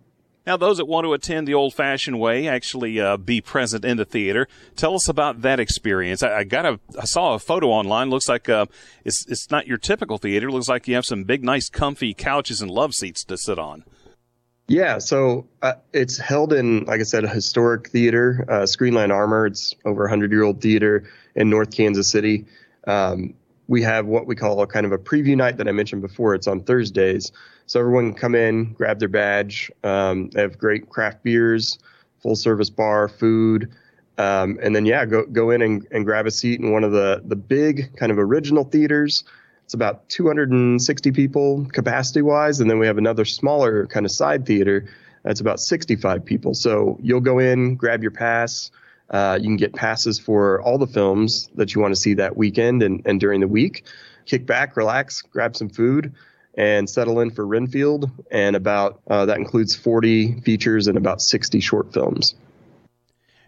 [0.45, 3.95] Now, those that want to attend the old fashioned way, actually uh, be present in
[3.95, 6.21] the theater, tell us about that experience.
[6.21, 8.09] I, I got a, I saw a photo online.
[8.09, 8.65] Looks like uh,
[9.05, 10.51] it's it's not your typical theater.
[10.51, 13.85] Looks like you have some big, nice, comfy couches and love seats to sit on.
[14.67, 19.45] Yeah, so uh, it's held in, like I said, a historic theater, uh, Screenland Armour.
[19.45, 22.45] It's over a hundred year old theater in North Kansas City.
[22.85, 23.33] Um,
[23.67, 26.35] we have what we call a kind of a preview night that I mentioned before.
[26.35, 27.31] It's on Thursdays.
[27.65, 29.71] So everyone can come in, grab their badge.
[29.83, 31.79] Um, they have great craft beers,
[32.21, 33.71] full service bar, food.
[34.17, 36.91] Um, and then, yeah, go, go in and, and grab a seat in one of
[36.91, 39.23] the, the big kind of original theaters.
[39.63, 42.59] It's about 260 people capacity wise.
[42.59, 44.85] And then we have another smaller kind of side theater
[45.23, 46.53] that's about 65 people.
[46.53, 48.71] So you'll go in, grab your pass,
[49.13, 52.35] uh, you can get passes for all the films that you want to see that
[52.35, 53.85] weekend and, and during the week.
[54.25, 56.15] Kick back, relax, grab some food,
[56.55, 58.09] and settle in for Renfield.
[58.31, 62.33] And about uh, that includes 40 features and about 60 short films.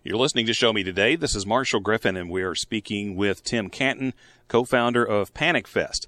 [0.04, 1.16] You're listening to Show Me Today.
[1.16, 4.14] This is Marshall Griffin, and we are speaking with Tim Canton,
[4.48, 6.08] co-founder of Panic Fest.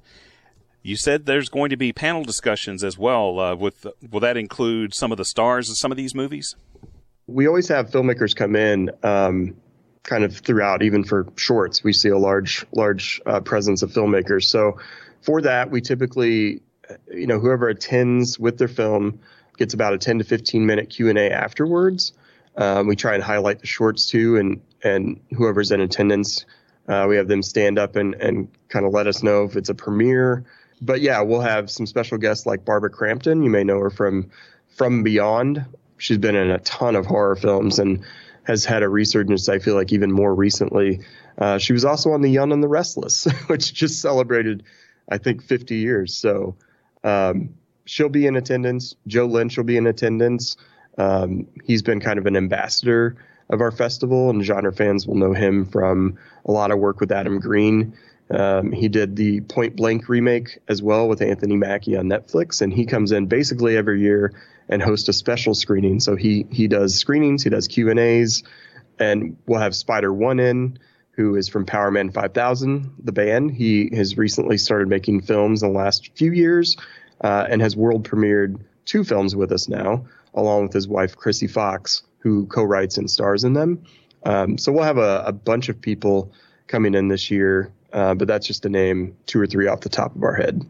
[0.83, 3.39] You said there's going to be panel discussions as well.
[3.39, 6.55] Uh, with will that include some of the stars of some of these movies?
[7.27, 9.55] We always have filmmakers come in um,
[10.03, 11.83] kind of throughout, even for shorts.
[11.83, 14.45] We see a large, large uh, presence of filmmakers.
[14.45, 14.79] So
[15.21, 16.61] for that, we typically,
[17.13, 19.19] you know, whoever attends with their film
[19.57, 22.13] gets about a 10 to 15 minute Q and A afterwards.
[22.55, 26.45] Um, we try and highlight the shorts too, and and whoever's in attendance,
[26.87, 29.69] uh, we have them stand up and and kind of let us know if it's
[29.69, 30.43] a premiere.
[30.81, 33.43] But yeah, we'll have some special guests like Barbara Crampton.
[33.43, 34.31] You may know her from
[34.75, 35.65] From Beyond
[35.97, 38.03] she's been in a ton of horror films and
[38.43, 39.49] has had a resurgence.
[39.49, 41.01] I feel like even more recently.
[41.37, 44.63] Uh, she was also on The Young and the Restless, which just celebrated,
[45.09, 46.15] I think, 50 years.
[46.15, 46.55] So
[47.03, 47.55] um,
[47.85, 48.95] she'll be in attendance.
[49.05, 50.55] Joe Lynch will be in attendance.
[50.97, 53.17] Um, he's been kind of an ambassador
[53.49, 57.11] of our festival, and genre fans will know him from a lot of work with
[57.11, 57.93] Adam Green.
[58.29, 62.73] Um, he did the Point Blank remake as well with Anthony Mackie on Netflix, and
[62.73, 64.33] he comes in basically every year
[64.69, 65.99] and host a special screening.
[65.99, 68.43] So he he does screenings, he does Q and A's,
[68.99, 70.79] and we'll have Spider One in,
[71.11, 73.51] who is from Powerman 5000, the band.
[73.51, 76.77] He has recently started making films in the last few years,
[77.21, 81.49] uh, and has world premiered two films with us now, along with his wife Krsy
[81.49, 83.83] Fox, who co-writes and stars in them.
[84.23, 86.31] Um, so we'll have a, a, bunch of people
[86.67, 89.89] coming in this year, uh, but that's just to name two or three off the
[89.89, 90.65] top of our head.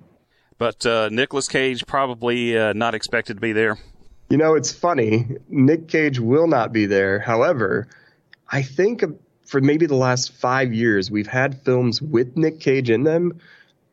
[0.58, 3.78] But uh, Nicolas Cage probably uh, not expected to be there.
[4.30, 5.38] You know, it's funny.
[5.48, 7.20] Nick Cage will not be there.
[7.20, 7.88] However,
[8.50, 9.04] I think
[9.46, 13.40] for maybe the last five years, we've had films with Nick Cage in them.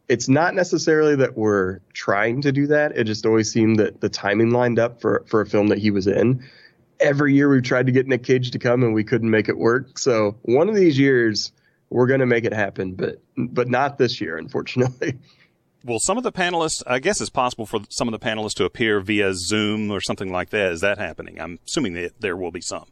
[0.09, 2.97] It's not necessarily that we're trying to do that.
[2.97, 5.91] It just always seemed that the timing lined up for, for a film that he
[5.91, 6.45] was in.
[7.01, 9.57] Every year we've tried to get Nick Cage to come and we couldn't make it
[9.57, 9.99] work.
[9.99, 11.53] So one of these years
[11.91, 15.19] we're going to make it happen, but but not this year, unfortunately.
[15.85, 18.65] Well, some of the panelists, I guess it's possible for some of the panelists to
[18.65, 20.73] appear via Zoom or something like that.
[20.73, 21.39] Is that happening?
[21.39, 22.87] I'm assuming that there will be some.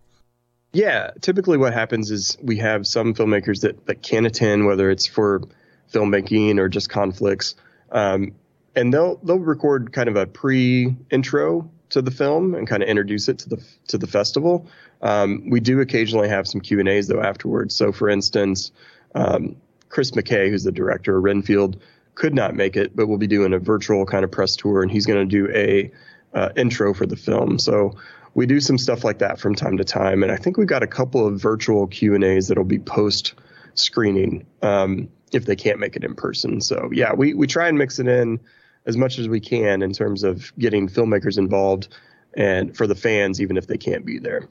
[0.75, 5.07] Yeah, typically what happens is we have some filmmakers that, that can attend, whether it's
[5.07, 5.43] for
[5.91, 7.55] filmmaking or just conflicts,
[7.93, 8.35] um,
[8.75, 13.29] and they'll they'll record kind of a pre-intro to the film and kind of introduce
[13.29, 14.67] it to the to the festival.
[15.03, 17.77] Um, we do occasionally have some Q and A's though afterwards.
[17.77, 18.73] So, for instance,
[19.15, 19.57] um,
[19.91, 21.83] Chris McKay, who's the director of Renfield,
[22.15, 24.91] could not make it, but we'll be doing a virtual kind of press tour, and
[24.91, 25.91] he's going to do a
[26.35, 27.59] uh, intro for the film.
[27.59, 27.95] So
[28.35, 30.83] we do some stuff like that from time to time, and I think we've got
[30.83, 33.35] a couple of virtual Q and A's that'll be post
[33.75, 36.61] screening um, if they can't make it in person.
[36.61, 38.41] So yeah, we we try and mix it in
[38.87, 41.89] as much as we can in terms of getting filmmakers involved
[42.35, 44.49] and for the fans, even if they can't be there.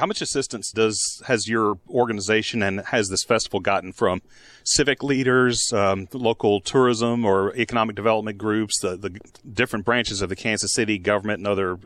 [0.00, 4.22] How much assistance does has your organization and has this festival gotten from
[4.64, 9.20] civic leaders, um, local tourism or economic development groups, the, the
[9.52, 11.78] different branches of the Kansas City government and other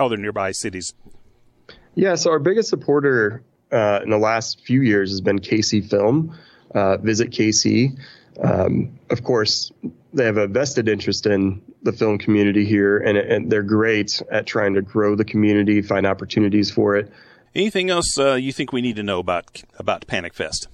[0.00, 0.92] other nearby cities?
[1.94, 6.36] Yeah, so our biggest supporter uh, in the last few years has been KC Film.
[6.74, 7.96] Uh, visit KC.
[8.42, 9.70] Um, of course,
[10.12, 14.46] they have a vested interest in the film community here, and, and they're great at
[14.48, 17.12] trying to grow the community, find opportunities for it.
[17.54, 20.68] Anything else uh, you think we need to know about about Panic Fest?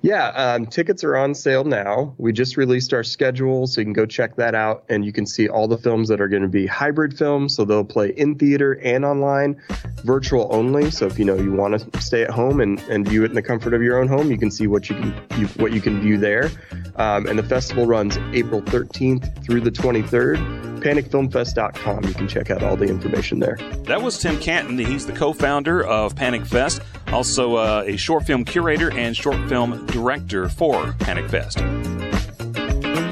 [0.00, 2.14] Yeah, um, tickets are on sale now.
[2.18, 5.26] We just released our schedule, so you can go check that out, and you can
[5.26, 7.56] see all the films that are going to be hybrid films.
[7.56, 9.60] So they'll play in theater and online,
[10.04, 10.90] virtual only.
[10.90, 13.34] So if you know you want to stay at home and, and view it in
[13.34, 15.80] the comfort of your own home, you can see what you can you, what you
[15.80, 16.50] can view there.
[16.96, 22.04] Um, and the festival runs April 13th through the 23rd panicfilmfest.com.
[22.04, 23.56] You can check out all the information there.
[23.84, 24.78] That was Tim Canton.
[24.78, 26.80] He's the co founder of Panic Fest,
[27.12, 31.58] also uh, a short film curator and short film director for Panic Fest.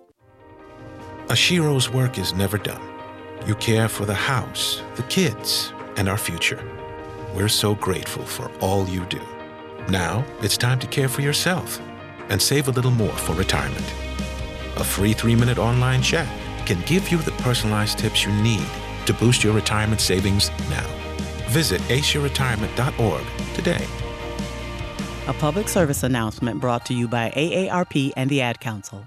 [1.31, 2.83] A Shero's work is never done.
[3.47, 6.61] You care for the house, the kids, and our future.
[7.37, 9.20] We're so grateful for all you do.
[9.89, 11.81] Now it's time to care for yourself
[12.31, 13.87] and save a little more for retirement.
[14.78, 16.26] A free three minute online chat
[16.66, 18.66] can give you the personalized tips you need
[19.07, 20.89] to boost your retirement savings now.
[21.51, 23.24] Visit aceyourretirement.org
[23.55, 23.87] today.
[25.28, 29.07] A public service announcement brought to you by AARP and the Ad Council.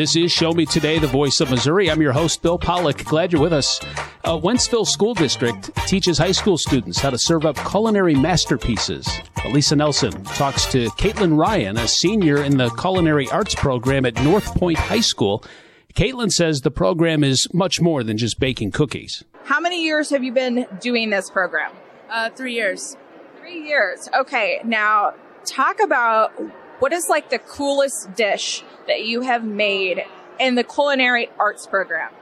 [0.00, 1.90] This is Show Me Today, the voice of Missouri.
[1.90, 3.04] I'm your host, Bill Pollock.
[3.04, 3.78] Glad you're with us.
[4.24, 9.06] Uh, Wentzville School District teaches high school students how to serve up culinary masterpieces.
[9.40, 14.54] Alisa Nelson talks to Caitlin Ryan, a senior in the culinary arts program at North
[14.54, 15.44] Point High School.
[15.92, 19.22] Caitlin says the program is much more than just baking cookies.
[19.44, 21.72] How many years have you been doing this program?
[22.08, 22.96] Uh, three years.
[23.38, 24.08] Three years.
[24.18, 24.62] Okay.
[24.64, 25.12] Now,
[25.44, 26.32] talk about
[26.78, 30.04] what is like the coolest dish that you have made
[30.40, 32.12] in the culinary arts program?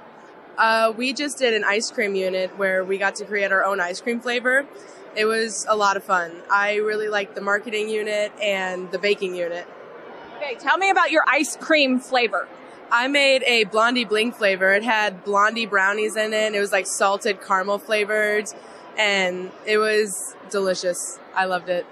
[0.59, 3.81] Uh, we just did an ice cream unit where we got to create our own
[3.81, 4.67] ice cream flavor.
[5.17, 6.33] It was a lot of fun.
[6.51, 9.67] I really liked the marketing unit and the baking unit.
[10.37, 12.47] Okay, tell me about your ice cream flavor.
[12.91, 14.75] I made a blondie bling flavor.
[14.75, 16.55] It had blondie brownies in it.
[16.55, 18.47] It was like salted caramel flavored
[18.99, 21.19] and it was delicious.
[21.35, 21.87] I loved it.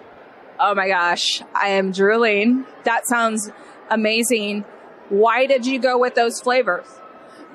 [0.58, 2.66] Oh my gosh, I am drooling.
[2.84, 3.50] That sounds
[3.90, 4.64] amazing.
[5.08, 6.86] Why did you go with those flavors?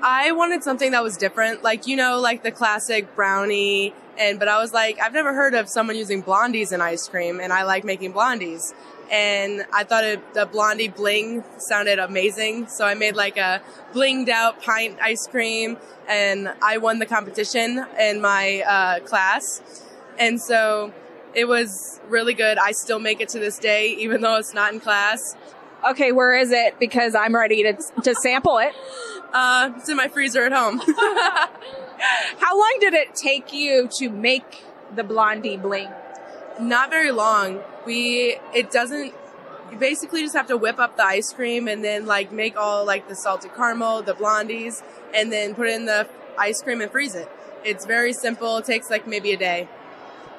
[0.04, 3.94] I wanted something that was different, like you know, like the classic brownie.
[4.18, 7.40] And but I was like, I've never heard of someone using blondies in ice cream,
[7.40, 8.74] and I like making blondies.
[9.12, 13.62] And I thought it, the blondie bling sounded amazing, so I made like a
[13.94, 15.78] blinged out pint ice cream,
[16.08, 19.62] and I won the competition in my uh, class.
[20.18, 20.94] And so
[21.34, 22.58] it was really good.
[22.58, 25.36] I still make it to this day, even though it's not in class.
[25.90, 26.80] Okay, where is it?
[26.80, 27.74] Because I'm ready to
[28.04, 28.74] to sample it.
[29.34, 30.80] Uh, it's in my freezer at home.
[32.40, 34.64] How long did it take you to make
[34.94, 35.90] the blondie bling?
[36.60, 37.62] Not very long.
[37.86, 39.14] We it doesn't.
[39.72, 42.86] You basically just have to whip up the ice cream and then like make all
[42.86, 44.84] like the salted caramel, the blondies,
[45.16, 46.08] and then put in the
[46.38, 47.30] ice cream and freeze it.
[47.64, 48.58] It's very simple.
[48.58, 49.68] It takes like maybe a day.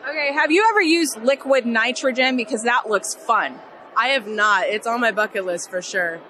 [0.08, 2.36] Okay, have you ever used liquid nitrogen?
[2.36, 3.58] Because that looks fun.
[3.96, 4.66] I have not.
[4.66, 6.20] It's on my bucket list for sure.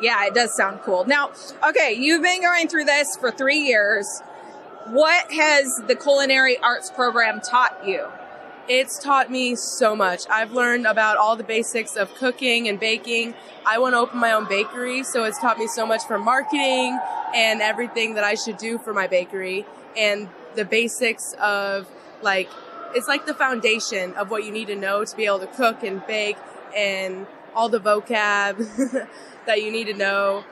[0.00, 1.04] Yeah, it does sound cool.
[1.04, 1.32] Now,
[1.68, 4.20] okay, you've been going through this for three years.
[4.88, 8.08] What has the culinary arts program taught you?
[8.68, 10.22] It's taught me so much.
[10.30, 13.34] I've learned about all the basics of cooking and baking.
[13.66, 16.98] I want to open my own bakery, so it's taught me so much for marketing
[17.34, 19.64] and everything that I should do for my bakery
[19.96, 21.88] and the basics of
[22.22, 22.48] like
[22.94, 25.82] it's like the foundation of what you need to know to be able to cook
[25.82, 26.36] and bake
[26.76, 29.08] and all the vocab
[29.46, 30.44] that you need to know.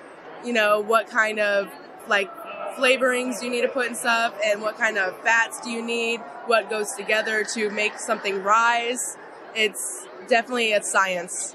[0.45, 1.69] You know, what kind of
[2.09, 2.31] like
[2.77, 6.21] flavorings you need to put in stuff and what kind of fats do you need,
[6.47, 9.17] what goes together to make something rise.
[9.55, 11.55] It's definitely a science.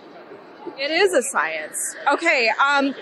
[0.78, 1.96] It is a science.
[2.12, 2.94] Okay, um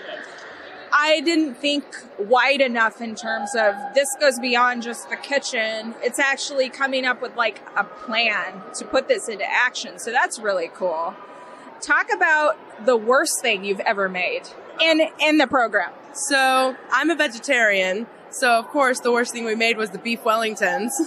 [0.96, 1.84] I didn't think
[2.18, 5.94] wide enough in terms of this goes beyond just the kitchen.
[6.00, 9.98] It's actually coming up with like a plan to put this into action.
[9.98, 11.16] So that's really cool.
[11.84, 14.42] Talk about the worst thing you've ever made
[14.80, 15.92] in in the program.
[16.14, 18.06] So I'm a vegetarian.
[18.30, 20.92] So of course the worst thing we made was the beef Wellingtons.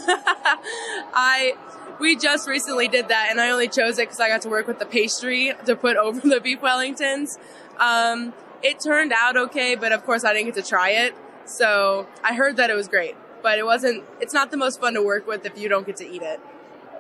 [1.15, 1.53] I
[1.99, 4.67] we just recently did that, and I only chose it because I got to work
[4.67, 7.39] with the pastry to put over the beef Wellingtons.
[7.80, 11.15] Um, it turned out okay, but of course I didn't get to try it.
[11.45, 14.03] So I heard that it was great, but it wasn't.
[14.21, 16.39] It's not the most fun to work with if you don't get to eat it.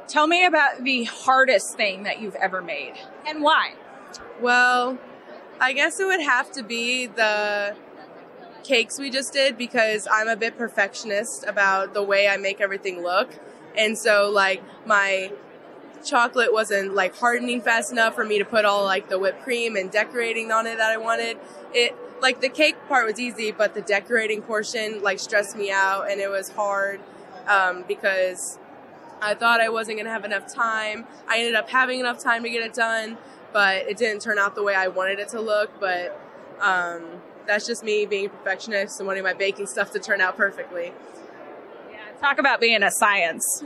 [0.07, 2.93] Tell me about the hardest thing that you've ever made
[3.27, 3.73] and why.
[4.41, 4.97] Well,
[5.59, 7.75] I guess it would have to be the
[8.63, 13.01] cakes we just did because I'm a bit perfectionist about the way I make everything
[13.01, 13.29] look.
[13.77, 15.31] And so like my
[16.05, 19.75] chocolate wasn't like hardening fast enough for me to put all like the whipped cream
[19.75, 21.37] and decorating on it that I wanted.
[21.73, 26.09] It like the cake part was easy, but the decorating portion like stressed me out
[26.09, 27.01] and it was hard
[27.47, 28.57] um, because
[29.21, 31.05] I thought I wasn't gonna have enough time.
[31.27, 33.17] I ended up having enough time to get it done,
[33.51, 35.79] but it didn't turn out the way I wanted it to look.
[35.79, 36.19] But
[36.59, 37.03] um,
[37.47, 40.93] that's just me being a perfectionist and wanting my baking stuff to turn out perfectly.
[41.91, 43.63] Yeah, talk about being a science.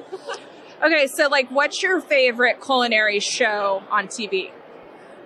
[0.84, 4.52] okay, so like, what's your favorite culinary show on TV?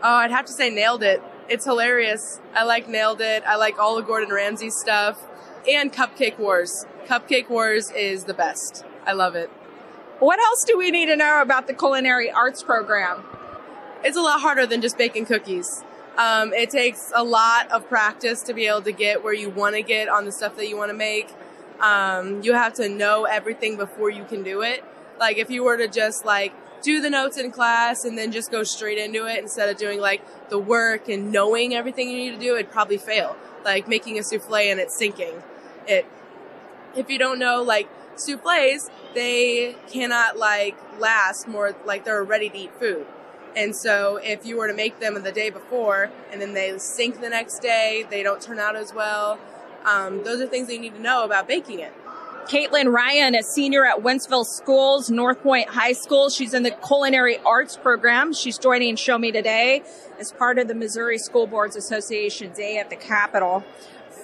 [0.02, 1.22] Oh, I'd have to say Nailed It.
[1.48, 2.40] It's hilarious.
[2.54, 3.44] I like Nailed It.
[3.46, 5.24] I like all the Gordon Ramsay stuff.
[5.68, 6.86] And Cupcake Wars.
[7.06, 8.84] Cupcake Wars is the best.
[9.06, 9.50] I love it.
[10.20, 13.26] What else do we need to know about the culinary arts program?
[14.01, 15.84] It's a lot harder than just baking cookies.
[16.18, 19.76] Um, it takes a lot of practice to be able to get where you want
[19.76, 21.28] to get on the stuff that you want to make.
[21.82, 24.86] Um, you have to know everything before you can do it.
[25.20, 28.51] Like if you were to just like do the notes in class and then just
[28.51, 32.32] go straight into it instead of doing like the work and knowing everything you need
[32.32, 33.36] to do, it'd probably fail.
[33.66, 35.43] Like making a souffle and it's sinking.
[35.88, 36.05] It,
[36.95, 37.89] if you don't know like
[38.20, 43.05] souffles, they cannot like last more like they're ready to eat food.
[43.55, 47.22] And so if you were to make them the day before and then they sink
[47.22, 49.39] the next day, they don't turn out as well.
[49.86, 51.93] Um, those are things that you need to know about baking it.
[52.47, 56.30] Caitlin Ryan, a senior at Wentzville Schools, North Point High School.
[56.30, 58.34] She's in the culinary arts program.
[58.34, 59.82] She's joining Show Me Today
[60.20, 63.63] as part of the Missouri School Boards Association Day at the Capitol.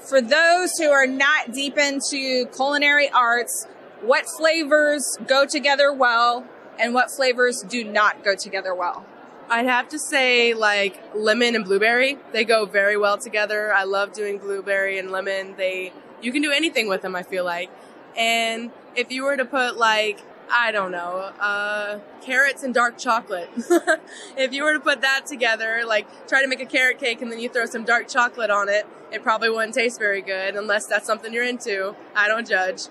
[0.07, 3.65] For those who are not deep into culinary arts,
[4.01, 6.45] what flavors go together well
[6.79, 9.05] And what flavors do not go together well?
[9.49, 12.17] I'd have to say like lemon and blueberry.
[12.31, 13.73] They go very well together.
[13.73, 15.55] I love doing blueberry and lemon.
[15.57, 15.91] They
[16.21, 17.69] you can do anything with them, I feel like.
[18.17, 20.21] And if you were to put like
[20.53, 23.49] I don't know, uh, carrots and dark chocolate.
[24.37, 27.31] if you were to put that together, like try to make a carrot cake and
[27.31, 30.87] then you throw some dark chocolate on it, it probably wouldn't taste very good unless
[30.87, 31.95] that's something you're into.
[32.15, 32.83] I don't judge,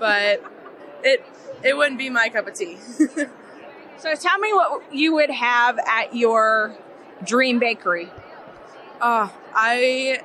[0.00, 0.42] but
[1.04, 1.24] it
[1.62, 2.78] it wouldn't be my cup of tea.
[3.98, 6.74] so tell me what you would have at your
[7.24, 8.10] dream bakery.
[9.00, 10.20] Oh, I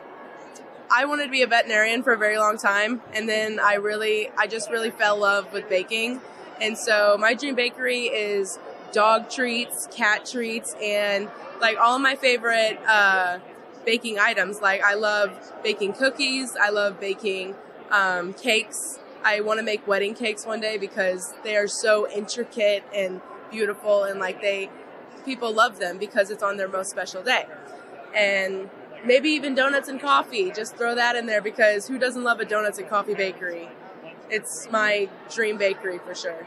[0.91, 4.30] I wanted to be a veterinarian for a very long time, and then I really,
[4.38, 6.21] I just really fell in love with baking,
[6.61, 8.57] and so my dream bakery is
[8.91, 13.39] dog treats, cat treats, and like all of my favorite uh,
[13.86, 14.61] baking items.
[14.61, 15.32] Like I love
[15.63, 17.55] baking cookies, I love baking
[17.91, 18.99] um, cakes.
[19.26, 24.03] I want to make wedding cakes one day because they are so intricate and beautiful,
[24.03, 24.69] and like they,
[25.26, 27.47] people love them because it's on their most special day,
[28.15, 28.69] and
[29.03, 30.51] maybe even donuts and coffee.
[30.51, 33.67] Just throw that in there because who doesn't love a donuts and coffee bakery?
[34.30, 36.45] It's my dream bakery for sure.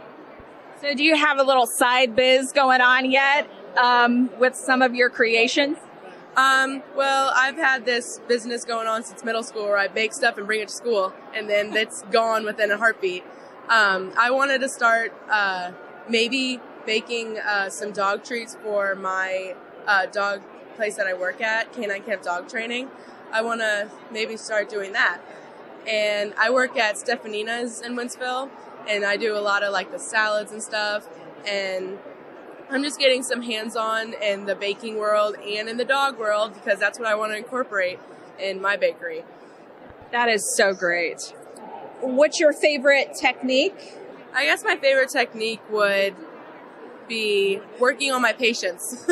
[0.80, 4.94] So, do you have a little side biz going on yet um, with some of
[4.94, 5.78] your creations?
[6.39, 10.39] Um, well, I've had this business going on since middle school where I bake stuff
[10.39, 13.24] and bring it to school, and then it's gone within a heartbeat.
[13.68, 15.72] Um, I wanted to start uh,
[16.09, 19.57] maybe baking uh, some dog treats for my
[19.89, 20.43] uh, dog
[20.76, 22.89] place that I work at, Canine Camp Dog Training.
[23.32, 25.20] I want to maybe start doing that.
[25.89, 28.49] And I work at Stefanina's in Wentzville,
[28.89, 31.09] and I do a lot of like the salads and stuff.
[31.45, 31.99] And
[32.70, 36.52] I'm just getting some hands on in the baking world and in the dog world
[36.54, 37.98] because that's what I want to incorporate
[38.38, 39.24] in my bakery.
[40.12, 41.34] That is so great.
[42.00, 43.94] What's your favorite technique?
[44.34, 46.14] I guess my favorite technique would
[47.08, 49.06] be working on my patience.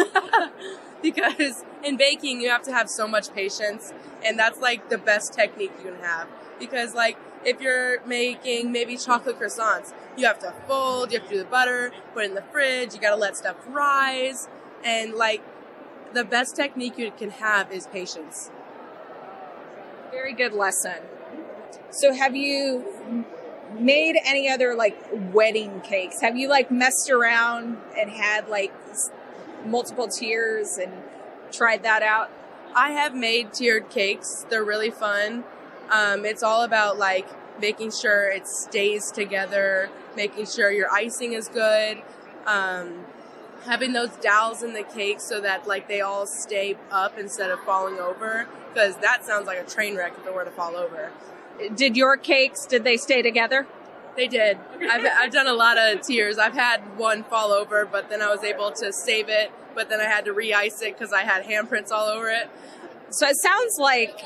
[1.02, 3.92] because in baking you have to have so much patience
[4.24, 6.26] and that's like the best technique you can have
[6.58, 11.34] because like if you're making maybe chocolate croissants you have to fold you have to
[11.34, 14.48] do the butter put it in the fridge you got to let stuff rise
[14.84, 15.42] and like
[16.12, 18.50] the best technique you can have is patience
[20.10, 20.98] very good lesson
[21.90, 23.24] so have you
[23.78, 24.96] made any other like
[25.32, 28.72] wedding cakes have you like messed around and had like
[29.66, 30.92] multiple tiers and
[31.52, 32.30] tried that out?
[32.74, 34.46] I have made tiered cakes.
[34.48, 35.44] They're really fun.
[35.90, 37.28] Um, it's all about like
[37.60, 42.02] making sure it stays together, making sure your icing is good,
[42.46, 43.04] um,
[43.64, 47.58] having those dowels in the cake so that like they all stay up instead of
[47.60, 48.46] falling over.
[48.72, 51.10] Because that sounds like a train wreck if it were to fall over.
[51.74, 52.66] Did your cakes?
[52.66, 53.66] Did they stay together?
[54.16, 54.58] They did.
[54.80, 56.38] I've, I've done a lot of tiers.
[56.38, 59.50] I've had one fall over, but then I was able to save it.
[59.74, 62.48] But then I had to re-ice it because I had handprints all over it.
[63.10, 64.18] So it sounds like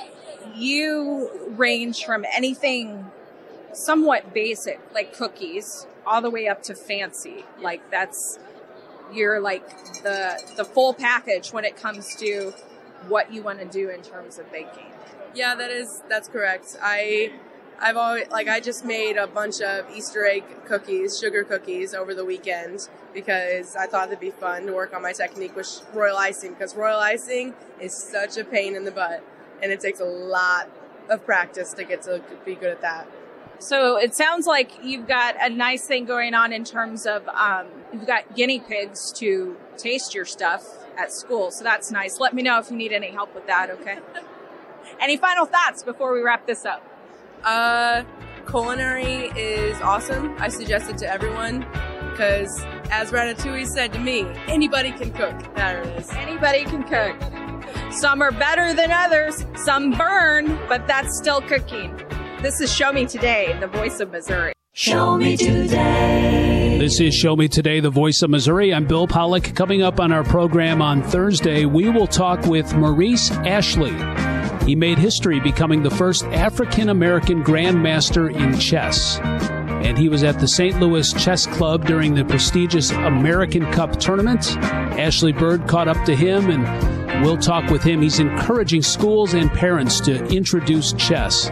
[0.55, 3.11] you range from anything
[3.73, 7.45] somewhat basic, like cookies, all the way up to fancy.
[7.61, 8.39] Like that's
[9.13, 9.69] you're like
[10.03, 12.53] the the full package when it comes to
[13.09, 14.93] what you want to do in terms of baking.
[15.35, 16.77] Yeah, that is that's correct.
[16.83, 17.33] I
[17.81, 22.15] I've always like I just made a bunch of Easter egg cookies, sugar cookies over
[22.15, 26.17] the weekend because I thought it'd be fun to work on my technique with royal
[26.17, 29.25] icing because royal icing is such a pain in the butt
[29.63, 30.69] and it takes a lot
[31.09, 33.09] of practice to get to be good at that.
[33.61, 37.67] So it sounds like you've got a nice thing going on in terms of um,
[37.93, 41.51] you've got guinea pigs to taste your stuff at school.
[41.51, 42.19] So that's nice.
[42.19, 43.99] Let me know if you need any help with that, okay?
[45.01, 46.83] any final thoughts before we wrap this up?
[47.45, 48.05] Uh,
[48.49, 50.35] culinary is awesome.
[50.39, 51.61] I suggest it to everyone
[52.13, 55.55] because, as Ratatouille said to me, anybody can cook.
[55.55, 56.11] There it is.
[56.13, 57.93] Anybody can cook.
[57.93, 62.00] Some are better than others, some burn, but that's still cooking.
[62.43, 64.55] This is Show Me Today, the voice of Missouri.
[64.73, 66.79] Show Me Today.
[66.81, 68.73] This is Show Me Today, the voice of Missouri.
[68.73, 69.55] I'm Bill Pollock.
[69.55, 73.93] Coming up on our program on Thursday, we will talk with Maurice Ashley.
[74.67, 79.19] He made history becoming the first African American grandmaster in chess.
[79.19, 80.81] And he was at the St.
[80.81, 84.57] Louis Chess Club during the prestigious American Cup tournament.
[84.57, 88.01] Ashley Byrd caught up to him and we'll talk with him.
[88.01, 91.51] He's encouraging schools and parents to introduce chess.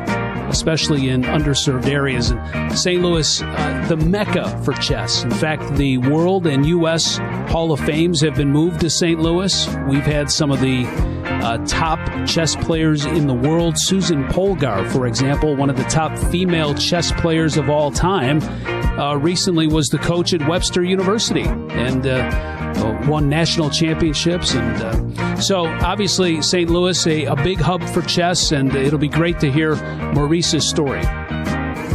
[0.48, 2.30] Especially in underserved areas.
[2.30, 3.02] And St.
[3.02, 5.24] Louis, uh, the mecca for chess.
[5.24, 7.18] In fact, the World and U.S.
[7.50, 9.20] Hall of Fames have been moved to St.
[9.20, 9.68] Louis.
[9.88, 13.74] We've had some of the uh, top chess players in the world.
[13.78, 18.42] Susan Polgar, for example, one of the top female chess players of all time,
[18.98, 22.57] uh, recently was the coach at Webster University and uh,
[23.08, 24.54] won national championships.
[24.54, 26.70] And uh, so, obviously, St.
[26.70, 29.76] Louis, a, a big hub for chess, and it'll be great to hear
[30.12, 31.02] Maurice's story.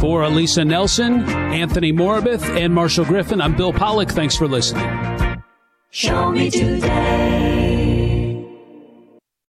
[0.00, 4.10] For Alisa Nelson, Anthony Morabith, and Marshall Griffin, I'm Bill Pollock.
[4.10, 4.86] Thanks for listening.
[5.90, 7.43] Show me today.